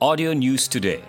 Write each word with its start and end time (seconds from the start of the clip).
Audio 0.00 0.32
News 0.32 0.64
Today. 0.64 1.04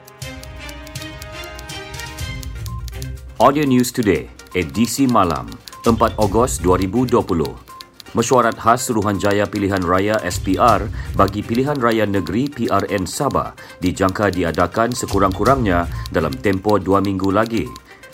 Audio 3.39 3.63
News 3.63 3.95
Today, 3.95 4.27
edisi 4.51 5.07
malam, 5.07 5.47
4 5.87 6.19
Ogos 6.19 6.59
2020. 6.59 7.15
Mesyuarat 8.11 8.59
khas 8.59 8.91
Suruhanjaya 8.91 9.47
Pilihan 9.47 9.79
Raya 9.79 10.19
SPR 10.27 10.91
bagi 11.15 11.39
Pilihan 11.39 11.79
Raya 11.79 12.03
Negeri 12.03 12.51
PRN 12.51 13.07
Sabah 13.07 13.55
dijangka 13.79 14.27
diadakan 14.27 14.91
sekurang-kurangnya 14.91 15.87
dalam 16.11 16.35
tempoh 16.35 16.75
dua 16.75 16.99
minggu 16.99 17.31
lagi. 17.31 17.71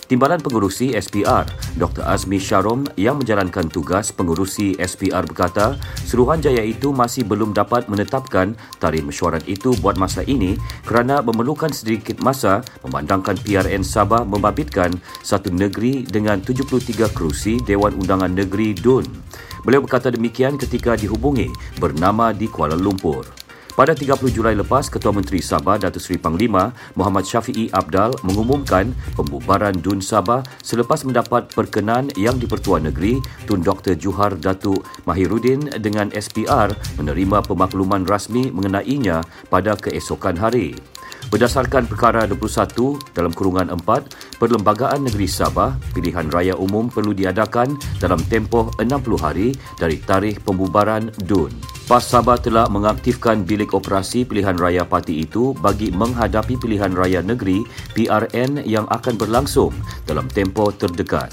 Timbalan 0.07 0.39
Pengurusi 0.39 0.95
SPR, 0.95 1.43
Dr. 1.75 2.07
Azmi 2.07 2.39
Syarom 2.39 2.87
yang 2.95 3.19
menjalankan 3.19 3.67
tugas 3.67 4.15
pengurusi 4.15 4.71
SPR 4.79 5.27
berkata, 5.27 5.75
Suruhanjaya 6.07 6.63
itu 6.63 6.95
masih 6.95 7.27
belum 7.27 7.51
dapat 7.51 7.91
menetapkan 7.91 8.55
tarikh 8.79 9.03
mesyuarat 9.03 9.43
itu 9.51 9.75
buat 9.83 9.99
masa 9.99 10.23
ini 10.23 10.55
kerana 10.87 11.19
memerlukan 11.19 11.75
sedikit 11.75 12.23
masa 12.23 12.63
memandangkan 12.87 13.35
PRN 13.43 13.83
Sabah 13.83 14.23
membabitkan 14.23 14.95
satu 15.27 15.51
negeri 15.51 16.07
dengan 16.07 16.39
73 16.39 17.11
kerusi 17.11 17.59
Dewan 17.67 17.99
Undangan 17.99 18.31
Negeri 18.31 18.79
DUN. 18.79 19.03
Beliau 19.67 19.83
berkata 19.83 20.07
demikian 20.07 20.55
ketika 20.55 20.95
dihubungi 20.95 21.51
bernama 21.83 22.31
di 22.31 22.47
Kuala 22.47 22.79
Lumpur. 22.79 23.46
Pada 23.77 23.93
30 23.93 24.33
Julai 24.33 24.57
lepas, 24.57 24.89
Ketua 24.89 25.13
Menteri 25.13 25.37
Sabah 25.37 25.77
Datuk 25.77 26.01
Seri 26.01 26.17
Panglima 26.17 26.73
Muhammad 26.97 27.29
Syafiee 27.29 27.69
Abdal 27.69 28.09
mengumumkan 28.25 28.89
pembubaran 29.13 29.77
DUN 29.77 30.01
Sabah 30.01 30.41
selepas 30.65 31.05
mendapat 31.05 31.53
perkenan 31.53 32.09
yang 32.17 32.41
di-Pertuan 32.41 32.89
Negeri 32.89 33.21
Tun 33.45 33.61
Dr. 33.61 33.93
Juhar 33.93 34.33
Datuk 34.33 34.81
Mahiruddin 35.05 35.77
dengan 35.77 36.09
SPR 36.09 36.73
menerima 36.97 37.45
pemakluman 37.45 38.01
rasmi 38.01 38.49
mengenainya 38.49 39.21
pada 39.53 39.77
keesokan 39.77 40.41
hari. 40.41 40.73
Berdasarkan 41.29 41.85
perkara 41.85 42.25
21 42.25 42.97
dalam 43.13 43.29
kurungan 43.29 43.77
4, 43.77 44.41
Perlembagaan 44.41 45.05
Negeri 45.05 45.29
Sabah, 45.29 45.77
pilihan 45.93 46.25
raya 46.33 46.57
umum 46.57 46.89
perlu 46.89 47.13
diadakan 47.13 47.77
dalam 48.01 48.17
tempoh 48.25 48.73
60 48.81 49.21
hari 49.21 49.53
dari 49.77 50.01
tarikh 50.01 50.41
pembubaran 50.41 51.13
DUN. 51.29 51.76
PAS 51.87 52.11
Sabah 52.11 52.35
telah 52.35 52.67
mengaktifkan 52.67 53.47
bilik 53.47 53.71
operasi 53.71 54.27
pilihan 54.27 54.59
raya 54.59 54.83
parti 54.83 55.23
itu 55.23 55.55
bagi 55.55 55.87
menghadapi 55.87 56.59
pilihan 56.59 56.91
raya 56.91 57.23
negeri 57.23 57.63
PRN 57.95 58.59
yang 58.67 58.83
akan 58.91 59.15
berlangsung 59.15 59.71
dalam 60.03 60.27
tempoh 60.27 60.75
terdekat. 60.75 61.31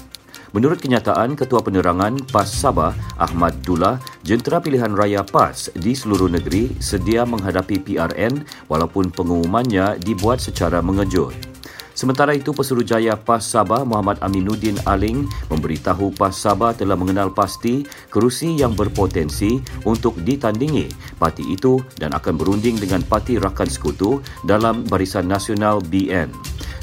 Menurut 0.55 0.79
kenyataan 0.79 1.35
Ketua 1.35 1.59
Penerangan 1.59 2.31
PAS 2.31 2.55
Sabah, 2.55 2.95
Ahmad 3.19 3.67
Dullah, 3.67 3.99
jentera 4.23 4.63
pilihan 4.63 4.95
raya 4.95 5.27
PAS 5.27 5.75
di 5.75 5.91
seluruh 5.91 6.31
negeri 6.31 6.71
sedia 6.79 7.27
menghadapi 7.27 7.75
PRN 7.83 8.47
walaupun 8.71 9.11
pengumumannya 9.11 9.99
dibuat 9.99 10.39
secara 10.39 10.79
mengejut. 10.79 11.54
Sementara 11.95 12.35
itu, 12.35 12.51
Pesuruhjaya 12.51 13.15
PAS 13.15 13.55
Sabah 13.55 13.87
Muhammad 13.87 14.19
Aminuddin 14.19 14.75
Aling 14.83 15.23
memberitahu 15.47 16.11
PAS 16.19 16.43
Sabah 16.43 16.75
telah 16.75 16.99
mengenal 16.99 17.31
pasti 17.31 17.87
kerusi 18.11 18.59
yang 18.59 18.75
berpotensi 18.75 19.63
untuk 19.87 20.19
ditandingi 20.19 20.91
parti 21.15 21.47
itu 21.47 21.79
dan 21.95 22.11
akan 22.11 22.35
berunding 22.35 22.75
dengan 22.75 22.99
Parti 22.99 23.39
Rakan 23.39 23.69
Sekutu 23.71 24.19
dalam 24.43 24.83
Barisan 24.85 25.31
Nasional 25.31 25.79
BN. 25.79 26.27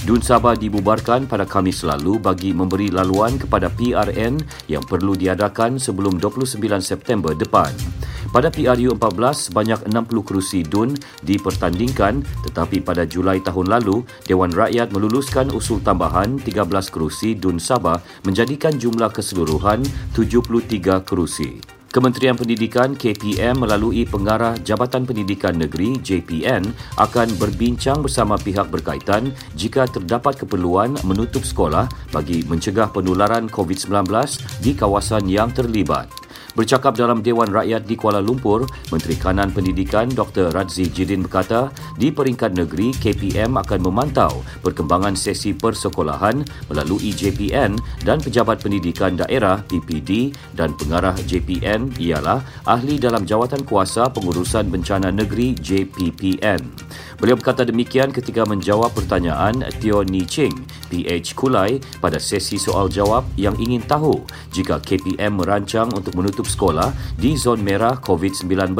Dun 0.02 0.18
Sabah 0.18 0.58
dibubarkan 0.58 1.30
pada 1.30 1.46
Khamis 1.46 1.86
lalu 1.86 2.18
bagi 2.18 2.50
memberi 2.50 2.90
laluan 2.90 3.38
kepada 3.38 3.70
PRN 3.70 4.40
yang 4.66 4.82
perlu 4.82 5.14
diadakan 5.14 5.78
sebelum 5.78 6.18
29 6.18 6.58
September 6.82 7.36
depan. 7.38 7.70
Pada 8.32 8.48
PRU 8.48 8.96
14, 8.96 9.52
sebanyak 9.52 9.80
60 9.92 10.24
kerusi 10.24 10.64
DUN 10.64 10.96
dipertandingkan 11.20 12.24
tetapi 12.48 12.80
pada 12.80 13.04
Julai 13.04 13.44
tahun 13.44 13.68
lalu, 13.68 14.08
Dewan 14.24 14.56
Rakyat 14.56 14.88
meluluskan 14.88 15.52
usul 15.52 15.84
tambahan 15.84 16.40
13 16.40 16.64
kerusi 16.88 17.36
DUN 17.36 17.60
Sabah 17.60 18.00
menjadikan 18.24 18.72
jumlah 18.80 19.12
keseluruhan 19.12 19.84
73 20.16 21.04
kerusi. 21.04 21.60
Kementerian 21.92 22.32
Pendidikan 22.32 22.96
KPM 22.96 23.68
melalui 23.68 24.08
Pengarah 24.08 24.56
Jabatan 24.64 25.04
Pendidikan 25.04 25.52
Negeri 25.52 26.00
JPN 26.00 26.72
akan 26.96 27.36
berbincang 27.36 28.00
bersama 28.00 28.40
pihak 28.40 28.72
berkaitan 28.72 29.28
jika 29.52 29.84
terdapat 29.84 30.40
keperluan 30.40 30.96
menutup 31.04 31.44
sekolah 31.44 31.84
bagi 32.08 32.48
mencegah 32.48 32.88
penularan 32.88 33.44
COVID-19 33.44 34.08
di 34.64 34.72
kawasan 34.72 35.28
yang 35.28 35.52
terlibat. 35.52 36.21
Bercakap 36.52 37.00
dalam 37.00 37.24
Dewan 37.24 37.48
Rakyat 37.48 37.88
di 37.88 37.96
Kuala 37.96 38.20
Lumpur, 38.20 38.68
Menteri 38.92 39.16
Kanan 39.16 39.56
Pendidikan 39.56 40.12
Dr. 40.12 40.52
Radzi 40.52 40.84
Jidin 40.84 41.24
berkata, 41.24 41.72
di 41.96 42.12
peringkat 42.12 42.52
negeri, 42.52 42.92
KPM 42.92 43.56
akan 43.56 43.80
memantau 43.80 44.44
perkembangan 44.60 45.16
sesi 45.16 45.56
persekolahan 45.56 46.44
melalui 46.68 47.16
JPN 47.16 47.80
dan 48.04 48.20
Pejabat 48.20 48.60
Pendidikan 48.60 49.16
Daerah 49.16 49.64
PPD 49.64 50.36
dan 50.52 50.76
pengarah 50.76 51.16
JPN 51.24 51.96
ialah 51.96 52.44
ahli 52.68 53.00
dalam 53.00 53.24
Jawatan 53.24 53.64
Kuasa 53.64 54.12
Pengurusan 54.12 54.68
Bencana 54.68 55.08
Negeri 55.08 55.56
JPPN. 55.56 56.60
Beliau 57.22 57.38
berkata 57.38 57.62
demikian 57.62 58.10
ketika 58.10 58.42
menjawab 58.42 58.90
pertanyaan 58.98 59.62
Teo 59.78 60.02
Ni 60.02 60.26
Ching, 60.26 60.52
PH 60.90 61.38
Kulai 61.38 61.78
pada 62.02 62.18
sesi 62.18 62.58
soal 62.58 62.90
jawab 62.90 63.22
yang 63.38 63.54
ingin 63.62 63.78
tahu 63.86 64.26
jika 64.50 64.82
KPM 64.82 65.38
merancang 65.38 65.86
untuk 65.94 66.18
menutup 66.18 66.41
tutup 66.42 66.74
sekolah 66.74 66.90
di 67.14 67.38
zon 67.38 67.62
merah 67.62 67.94
COVID-19. 68.02 68.74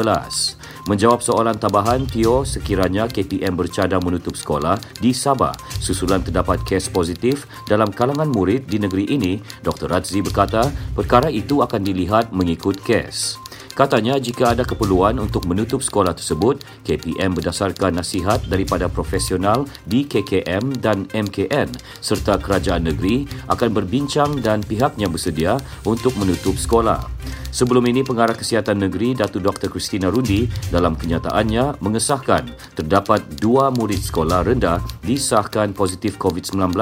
Menjawab 0.83 1.23
soalan 1.23 1.55
tambahan, 1.55 2.03
Tio 2.03 2.43
sekiranya 2.43 3.07
KPM 3.07 3.55
bercadang 3.55 4.03
menutup 4.03 4.35
sekolah 4.35 4.75
di 4.99 5.15
Sabah 5.15 5.55
susulan 5.79 6.19
terdapat 6.19 6.59
kes 6.67 6.91
positif 6.91 7.47
dalam 7.71 7.87
kalangan 7.87 8.27
murid 8.27 8.67
di 8.67 8.83
negeri 8.83 9.07
ini, 9.07 9.39
Dr. 9.63 9.87
Razzi 9.87 10.19
berkata 10.19 10.67
perkara 10.91 11.31
itu 11.31 11.63
akan 11.63 11.79
dilihat 11.79 12.35
mengikut 12.35 12.83
kes. 12.83 13.39
Katanya 13.73 14.21
jika 14.21 14.53
ada 14.53 14.61
keperluan 14.61 15.17
untuk 15.17 15.49
menutup 15.49 15.81
sekolah 15.81 16.13
tersebut, 16.13 16.61
KPM 16.85 17.33
berdasarkan 17.33 17.97
nasihat 17.97 18.45
daripada 18.45 18.85
profesional 18.85 19.65
di 19.89 20.05
KKM 20.05 20.77
dan 20.77 21.09
MKN 21.09 21.73
serta 21.97 22.37
kerajaan 22.37 22.85
negeri 22.85 23.25
akan 23.49 23.69
berbincang 23.73 24.37
dan 24.45 24.61
pihaknya 24.61 25.09
bersedia 25.09 25.57
untuk 25.89 26.13
menutup 26.21 26.53
sekolah. 26.53 27.12
Sebelum 27.53 27.85
ini, 27.85 28.01
Pengarah 28.01 28.33
Kesihatan 28.33 28.81
Negeri 28.81 29.13
Datu 29.13 29.37
Dr. 29.37 29.69
Christina 29.69 30.09
Rundi 30.09 30.49
dalam 30.73 30.97
kenyataannya 30.97 31.79
mengesahkan 31.79 32.49
terdapat 32.73 33.21
dua 33.37 33.69
murid 33.69 34.01
sekolah 34.01 34.43
rendah 34.49 34.81
disahkan 35.05 35.71
positif 35.71 36.17
COVID-19 36.17 36.73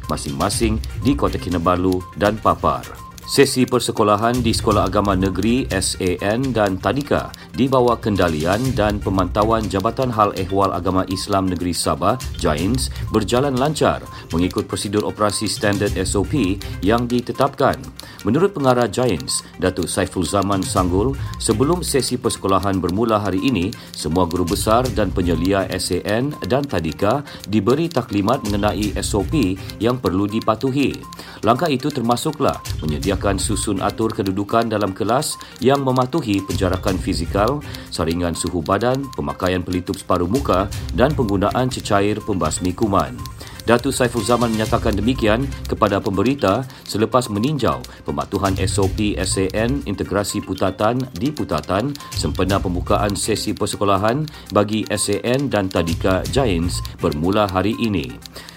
masing-masing 0.07 0.77
di 1.01 1.11
Kota 1.17 1.41
Kinabalu 1.41 1.99
dan 2.15 2.37
Papar. 2.37 3.02
Sesi 3.23 3.63
persekolahan 3.63 4.43
di 4.43 4.51
Sekolah 4.51 4.91
Agama 4.91 5.15
Negeri 5.15 5.63
SAN 5.71 6.51
dan 6.51 6.75
Tadika 6.75 7.31
di 7.55 7.71
bawah 7.71 7.95
kendalian 7.95 8.75
dan 8.75 8.99
pemantauan 8.99 9.63
Jabatan 9.71 10.11
Hal 10.11 10.35
Ehwal 10.35 10.75
Agama 10.75 11.07
Islam 11.07 11.47
Negeri 11.47 11.71
Sabah 11.71 12.19
JAINS 12.43 12.91
berjalan 13.15 13.55
lancar 13.55 14.03
mengikut 14.35 14.67
prosedur 14.67 15.07
operasi 15.07 15.47
standard 15.47 15.95
SOP 16.03 16.59
yang 16.83 17.07
ditetapkan. 17.07 17.79
Menurut 18.23 18.55
pengarah 18.55 18.87
Giants, 18.87 19.43
Datuk 19.59 19.91
Saiful 19.91 20.23
Zaman 20.23 20.63
Sanggul, 20.63 21.11
sebelum 21.43 21.83
sesi 21.83 22.15
persekolahan 22.15 22.79
bermula 22.79 23.19
hari 23.19 23.43
ini, 23.43 23.67
semua 23.91 24.23
guru 24.23 24.47
besar 24.47 24.87
dan 24.95 25.11
penyelia 25.11 25.67
SAN 25.75 26.31
dan 26.47 26.63
Tadika 26.63 27.23
diberi 27.51 27.91
taklimat 27.91 28.39
mengenai 28.47 28.95
SOP 29.03 29.59
yang 29.83 29.99
perlu 29.99 30.23
dipatuhi. 30.27 30.95
Langkah 31.43 31.67
itu 31.67 31.91
termasuklah 31.91 32.63
menyediakan 32.79 33.35
susun 33.35 33.83
atur 33.83 34.15
kedudukan 34.15 34.71
dalam 34.71 34.95
kelas 34.95 35.35
yang 35.59 35.83
mematuhi 35.83 36.39
penjarakan 36.47 36.95
fizikal, 36.95 37.59
saringan 37.91 38.31
suhu 38.31 38.63
badan, 38.63 39.03
pemakaian 39.19 39.59
pelitup 39.59 39.99
separuh 39.99 40.31
muka 40.31 40.71
dan 40.95 41.11
penggunaan 41.11 41.67
cecair 41.67 42.23
pembasmi 42.23 42.71
kuman. 42.71 43.19
Datu 43.63 43.95
Saiful 43.95 44.27
Zaman 44.27 44.51
menyatakan 44.51 44.91
demikian 44.91 45.47
kepada 45.71 46.03
pemberita 46.03 46.67
selepas 46.83 47.31
meninjau 47.31 47.79
pematuhan 48.03 48.51
SOP 48.59 49.15
SAN 49.23 49.79
integrasi 49.87 50.43
putatan 50.43 50.99
di 51.15 51.31
putatan 51.31 51.95
sempena 52.11 52.59
pembukaan 52.59 53.15
sesi 53.15 53.55
persekolahan 53.55 54.27
bagi 54.51 54.83
SAN 54.91 55.47
dan 55.47 55.71
Tadika 55.71 56.27
Giants 56.27 56.83
bermula 56.99 57.47
hari 57.47 57.79
ini. 57.79 58.11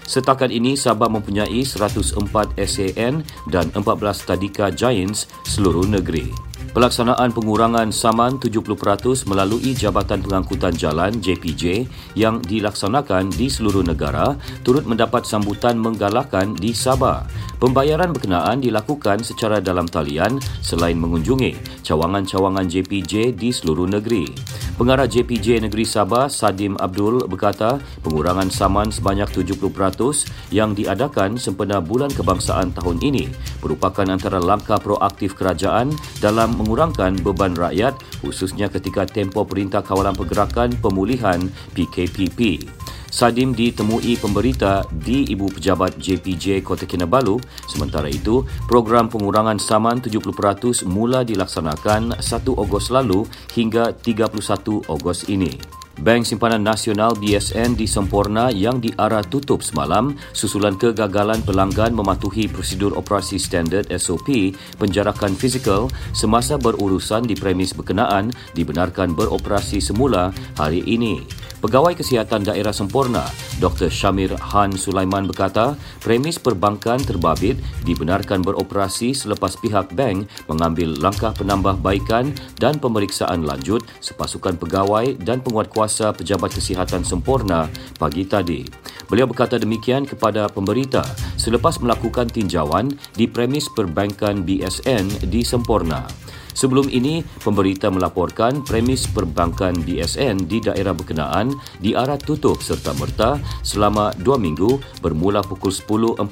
Setakat 0.06 0.54
ini, 0.54 0.78
Sabah 0.78 1.10
mempunyai 1.10 1.66
104 1.66 2.58
SAN 2.62 3.26
dan 3.50 3.66
14 3.74 4.26
Tadika 4.26 4.70
Giants 4.70 5.26
seluruh 5.42 5.86
negeri. 5.86 6.45
Pelaksanaan 6.76 7.32
pengurangan 7.32 7.88
saman 7.88 8.36
70% 8.36 9.24
melalui 9.24 9.72
Jabatan 9.72 10.20
Pengangkutan 10.20 10.76
Jalan 10.76 11.24
JPJ 11.24 11.88
yang 12.12 12.44
dilaksanakan 12.44 13.32
di 13.32 13.48
seluruh 13.48 13.80
negara 13.80 14.36
turut 14.60 14.84
mendapat 14.84 15.24
sambutan 15.24 15.80
menggalakkan 15.80 16.52
di 16.52 16.76
Sabah. 16.76 17.24
Pembayaran 17.56 18.12
berkenaan 18.12 18.60
dilakukan 18.60 19.24
secara 19.24 19.64
dalam 19.64 19.88
talian 19.88 20.36
selain 20.60 21.00
mengunjungi 21.00 21.80
cawangan-cawangan 21.80 22.68
JPJ 22.68 23.32
di 23.32 23.48
seluruh 23.56 23.88
negeri. 23.88 24.28
Pengarah 24.76 25.08
JPJ 25.08 25.64
Negeri 25.64 25.88
Sabah, 25.88 26.28
Sadim 26.28 26.76
Abdul 26.76 27.24
berkata 27.32 27.80
pengurangan 28.04 28.52
saman 28.52 28.92
sebanyak 28.92 29.24
70% 29.32 30.52
yang 30.52 30.76
diadakan 30.76 31.40
sempena 31.40 31.80
Bulan 31.80 32.12
Kebangsaan 32.12 32.76
tahun 32.76 33.00
ini 33.00 33.24
merupakan 33.64 34.04
antara 34.04 34.36
langkah 34.36 34.76
proaktif 34.76 35.32
kerajaan 35.32 35.96
dalam 36.20 36.52
mengurangkan 36.66 37.14
beban 37.22 37.54
rakyat 37.54 37.94
khususnya 38.18 38.66
ketika 38.66 39.06
tempoh 39.06 39.46
Perintah 39.46 39.86
Kawalan 39.86 40.18
Pergerakan 40.18 40.74
Pemulihan 40.82 41.38
PKPP. 41.78 42.66
Sadim 43.06 43.54
ditemui 43.54 44.18
pemberita 44.18 44.82
di 44.90 45.24
Ibu 45.30 45.56
Pejabat 45.56 45.96
JPJ 45.96 46.60
Kota 46.60 46.84
Kinabalu. 46.84 47.38
Sementara 47.64 48.10
itu, 48.10 48.44
program 48.68 49.08
pengurangan 49.08 49.56
saman 49.56 50.02
70% 50.04 50.84
mula 50.84 51.22
dilaksanakan 51.22 52.18
1 52.18 52.26
Ogos 52.52 52.92
lalu 52.92 53.24
hingga 53.54 53.94
31 53.94 54.90
Ogos 54.90 55.32
ini. 55.32 55.85
Bank 55.96 56.28
Simpanan 56.28 56.60
Nasional 56.60 57.16
BSN 57.16 57.72
di 57.72 57.88
Sempurna 57.88 58.52
yang 58.52 58.84
diarah 58.84 59.24
tutup 59.24 59.64
semalam 59.64 60.12
susulan 60.36 60.76
kegagalan 60.76 61.40
pelanggan 61.40 61.96
mematuhi 61.96 62.52
prosedur 62.52 62.92
operasi 63.00 63.40
standard 63.40 63.88
SOP 63.96 64.52
penjarakan 64.76 65.32
fizikal 65.32 65.88
semasa 66.12 66.60
berurusan 66.60 67.24
di 67.24 67.32
premis 67.32 67.72
berkenaan 67.72 68.28
dibenarkan 68.52 69.16
beroperasi 69.16 69.80
semula 69.80 70.36
hari 70.60 70.84
ini. 70.84 71.24
Pegawai 71.56 71.96
Kesihatan 71.96 72.44
Daerah 72.44 72.76
Sempurna, 72.76 73.24
Dr. 73.56 73.88
Shamir 73.88 74.36
Han 74.52 74.76
Sulaiman 74.76 75.24
berkata, 75.24 75.72
premis 76.04 76.36
perbankan 76.36 77.00
terbabit 77.00 77.56
dibenarkan 77.88 78.44
beroperasi 78.44 79.16
selepas 79.16 79.56
pihak 79.56 79.96
bank 79.96 80.28
mengambil 80.52 80.92
langkah 81.00 81.32
penambahbaikan 81.32 82.36
dan 82.60 82.76
pemeriksaan 82.76 83.48
lanjut 83.48 83.80
sepasukan 84.04 84.60
pegawai 84.60 85.16
dan 85.24 85.40
penguatkuasa 85.40 86.12
Pejabat 86.12 86.52
Kesihatan 86.52 87.08
Sempurna 87.08 87.72
pagi 87.96 88.28
tadi. 88.28 88.60
Beliau 89.08 89.24
berkata 89.24 89.56
demikian 89.56 90.04
kepada 90.04 90.52
pemberita 90.52 91.08
selepas 91.40 91.80
melakukan 91.80 92.28
tinjauan 92.28 92.92
di 93.16 93.24
premis 93.24 93.64
perbankan 93.72 94.44
BSN 94.44 95.32
di 95.32 95.40
Sempurna. 95.40 96.25
Sebelum 96.56 96.88
ini, 96.88 97.20
pemberita 97.44 97.92
melaporkan 97.92 98.64
premis 98.64 99.04
perbankan 99.04 99.76
BSN 99.84 100.48
di 100.48 100.64
daerah 100.64 100.96
berkenaan 100.96 101.52
diarah 101.84 102.16
tutup 102.16 102.64
serta 102.64 102.96
merta 102.96 103.36
selama 103.60 104.16
dua 104.16 104.40
minggu 104.40 104.80
bermula 105.04 105.44
pukul 105.44 105.68
10.45 105.68 106.24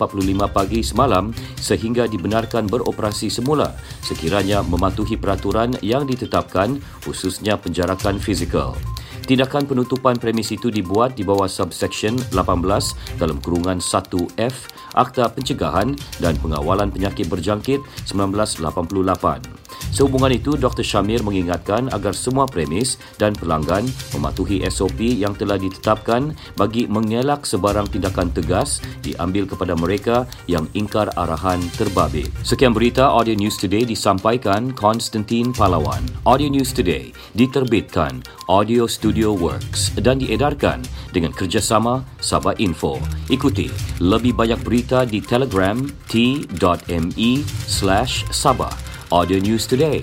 pagi 0.48 0.80
semalam 0.80 1.28
sehingga 1.60 2.08
dibenarkan 2.08 2.64
beroperasi 2.72 3.28
semula 3.28 3.76
sekiranya 4.00 4.64
mematuhi 4.64 5.20
peraturan 5.20 5.76
yang 5.84 6.08
ditetapkan 6.08 6.80
khususnya 7.04 7.60
penjarakan 7.60 8.16
fizikal. 8.16 8.72
Tindakan 9.28 9.68
penutupan 9.68 10.16
premis 10.16 10.52
itu 10.52 10.68
dibuat 10.68 11.16
di 11.16 11.24
bawah 11.24 11.48
subsection 11.48 12.16
18 12.32 13.20
dalam 13.20 13.40
kurungan 13.40 13.80
1F 13.80 14.72
Akta 14.96 15.28
Pencegahan 15.32 15.96
dan 16.20 16.36
Pengawalan 16.40 16.92
Penyakit 16.92 17.28
Berjangkit 17.32 17.80
1988. 18.08 19.53
Sehubungan 19.94 20.34
itu, 20.34 20.58
Dr. 20.58 20.82
Shamir 20.82 21.22
mengingatkan 21.22 21.86
agar 21.94 22.14
semua 22.16 22.50
premis 22.50 22.98
dan 23.16 23.30
pelanggan 23.36 23.86
mematuhi 24.10 24.66
SOP 24.66 24.98
yang 24.98 25.38
telah 25.38 25.54
ditetapkan 25.54 26.34
bagi 26.58 26.90
mengelak 26.90 27.46
sebarang 27.46 27.86
tindakan 27.90 28.30
tegas 28.34 28.82
diambil 29.06 29.46
kepada 29.46 29.78
mereka 29.78 30.26
yang 30.50 30.66
ingkar 30.74 31.12
arahan 31.14 31.62
terbabit. 31.78 32.30
Sekian 32.42 32.74
berita 32.74 33.06
Audio 33.06 33.38
News 33.38 33.54
Today 33.54 33.86
disampaikan 33.86 34.74
Konstantin 34.74 35.54
Palawan. 35.54 36.02
Audio 36.26 36.50
News 36.50 36.74
Today 36.74 37.14
diterbitkan 37.38 38.24
Audio 38.50 38.84
Studio 38.90 39.32
Works 39.32 39.94
dan 40.02 40.20
diedarkan 40.20 40.84
dengan 41.14 41.32
kerjasama 41.32 42.04
Sabah 42.18 42.58
Info. 42.58 42.98
Ikuti 43.30 43.70
lebih 44.02 44.34
banyak 44.34 44.60
berita 44.66 45.06
di 45.06 45.22
Telegram 45.22 45.78
t.me 46.10 47.30
slash 47.70 48.26
Sabah. 48.34 48.93
Audio 49.12 49.38
News 49.38 49.66
Today. 49.66 50.02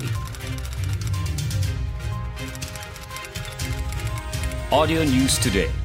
Audio 4.71 5.03
News 5.03 5.39
Today. 5.39 5.80